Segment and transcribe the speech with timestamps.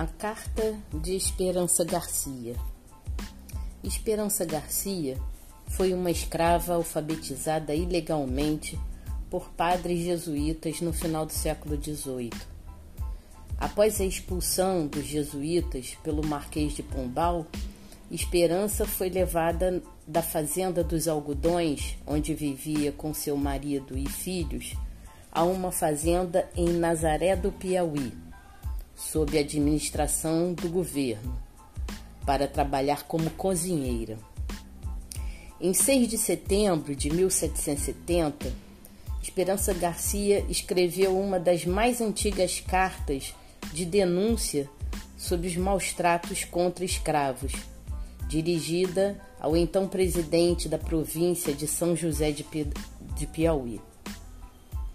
[0.00, 2.56] A carta de Esperança Garcia.
[3.84, 5.18] Esperança Garcia
[5.66, 8.80] foi uma escrava alfabetizada ilegalmente
[9.28, 12.32] por padres jesuítas no final do século XVIII.
[13.58, 17.44] Após a expulsão dos jesuítas pelo Marquês de Pombal,
[18.10, 24.74] Esperança foi levada da fazenda dos algodões, onde vivia com seu marido e filhos,
[25.30, 28.29] a uma fazenda em Nazaré do Piauí,
[29.00, 31.36] sob administração do governo,
[32.26, 34.18] para trabalhar como cozinheira.
[35.60, 38.52] Em 6 de setembro de 1770,
[39.22, 43.34] Esperança Garcia escreveu uma das mais antigas cartas
[43.72, 44.68] de denúncia
[45.16, 47.52] sobre os maus tratos contra escravos
[48.28, 53.80] dirigida ao então presidente da província de São José de Piauí.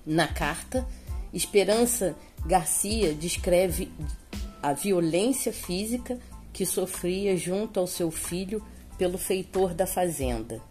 [0.06, 0.88] Na carta,
[1.36, 2.16] Esperança
[2.46, 3.92] Garcia descreve
[4.62, 6.20] a violência física
[6.54, 8.64] que sofria junto ao seu filho
[9.00, 10.62] pelo feitor da fazenda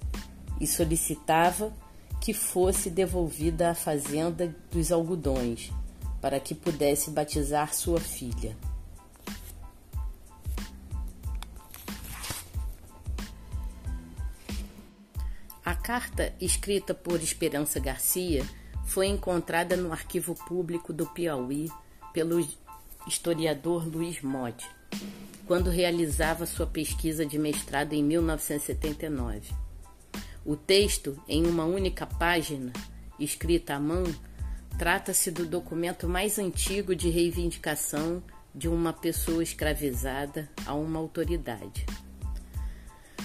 [0.60, 1.72] e solicitava
[2.20, 5.72] que fosse devolvida à fazenda dos algodões
[6.20, 8.56] para que pudesse batizar sua filha.
[15.64, 18.44] A carta escrita por Esperança Garcia
[18.94, 21.68] foi encontrada no arquivo público do Piauí
[22.12, 22.38] pelo
[23.08, 24.70] historiador Luiz Motti,
[25.48, 29.52] quando realizava sua pesquisa de mestrado em 1979.
[30.44, 32.72] O texto, em uma única página,
[33.18, 34.04] escrita à mão,
[34.78, 38.22] trata-se do documento mais antigo de reivindicação
[38.54, 41.84] de uma pessoa escravizada a uma autoridade.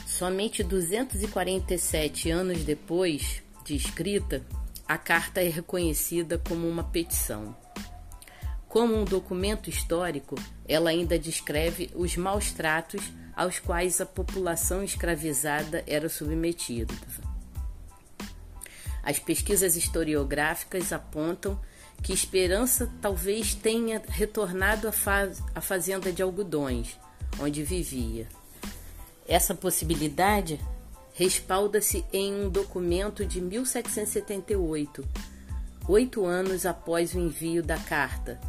[0.08, 4.44] Somente 247 anos depois de escrita,
[4.90, 7.56] a carta é reconhecida como uma petição.
[8.68, 10.34] Como um documento histórico,
[10.68, 16.91] ela ainda descreve os maus tratos aos quais a população escravizada era submetida.
[19.03, 21.62] As pesquisas historiográficas apontam
[22.02, 26.97] que Esperança talvez tenha retornado à, faz à fazenda de algodões,
[27.40, 28.28] onde vivia.
[29.28, 30.59] Essa possibilidade
[31.19, 35.06] respalda-se em um documento de 1778,
[35.85, 38.40] oito anos após o envio da carta,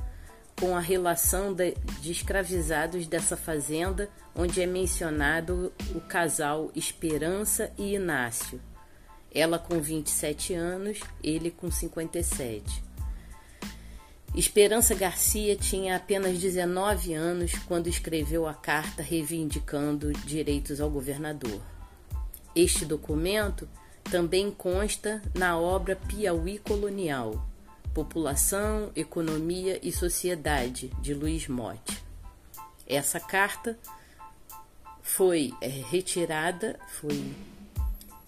[0.56, 8.60] com a relação de, escravizados dessa fazenda, onde é mencionado o casal Esperança e Inácio,
[9.34, 12.84] ela com 27 anos, ele com 57.
[14.36, 21.60] Esperança Garcia tinha apenas 19 anos quando escreveu a carta reivindicando direitos ao governador.
[22.54, 23.68] Este documento
[24.04, 27.46] também consta na obra Piauí Colonial,
[27.94, 32.02] População, Economia e Sociedade, de Luiz Motti.
[32.86, 33.78] Essa carta
[35.00, 37.32] foi é, retirada, foi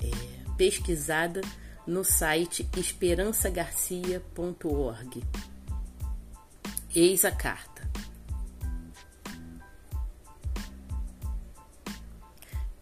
[0.01, 0.11] é,
[0.57, 1.41] pesquisada
[1.87, 5.25] no site esperançagarcia.org.
[6.95, 7.72] Eis a carta.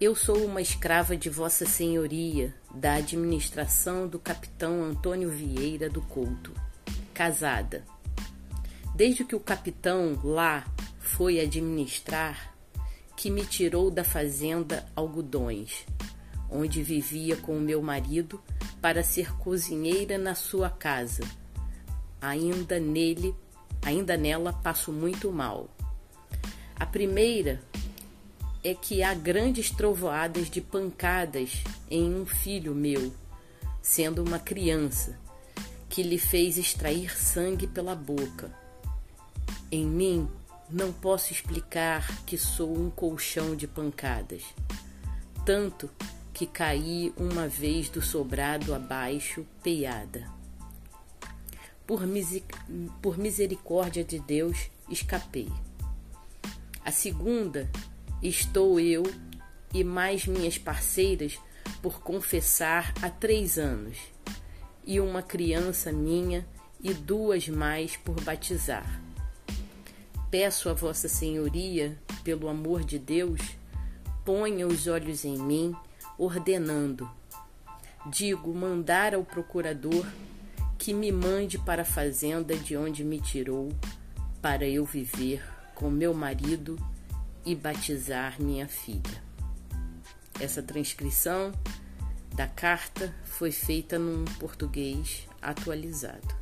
[0.01, 6.55] Eu sou uma escrava de Vossa Senhoria, da administração do capitão Antônio Vieira do Couto,
[7.13, 7.85] casada.
[8.95, 10.67] Desde que o capitão lá
[10.99, 12.57] foi administrar,
[13.15, 15.85] que me tirou da fazenda Algodões,
[16.49, 18.43] onde vivia com o meu marido,
[18.81, 21.25] para ser cozinheira na sua casa,
[22.23, 23.35] ainda nele
[23.83, 25.69] ainda nela passo muito mal.
[26.75, 27.61] A primeira
[28.63, 33.13] é que há grandes trovoadas de pancadas em um filho meu,
[33.83, 35.19] sendo uma criança,
[35.89, 38.51] que lhe fez extrair sangue pela boca.
[39.71, 40.29] Em mim
[40.69, 44.43] não posso explicar que sou um colchão de pancadas,
[45.45, 45.91] tanto
[46.33, 50.41] que caí uma vez do sobrado abaixo, peiada
[51.91, 52.03] por,
[53.03, 55.49] por misericórdia de Deus, escapei.
[56.85, 57.69] A segunda,
[58.23, 59.03] estou eu
[59.73, 61.39] e mais minhas parceiras
[61.81, 63.97] por confessar há três anos,
[64.85, 66.47] e uma criança minha
[66.83, 69.01] e duas mais por batizar.
[70.31, 73.41] Peço a Vossa Senhoria, pelo amor de Deus,
[74.25, 75.75] ponha os olhos em mim,
[76.19, 77.11] ordenando.
[78.07, 80.07] Digo, mandar ao procurador
[80.79, 83.71] que me mande para a fazenda de onde me tirou,
[84.41, 85.43] para eu viver
[85.75, 86.79] com meu marido
[87.45, 89.23] e batizar minha filha.
[90.41, 91.53] Essa transcrição
[92.35, 96.40] da carta foi feita num português atualizado.